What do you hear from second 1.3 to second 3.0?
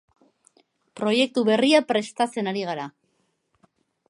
berria prestatzen ari gara.